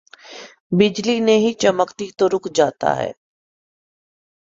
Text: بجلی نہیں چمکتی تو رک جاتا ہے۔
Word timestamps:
بجلی 0.71 1.19
نہیں 1.19 1.59
چمکتی 1.59 2.07
تو 2.17 2.29
رک 2.29 2.47
جاتا 2.55 2.95
ہے۔ 2.97 3.11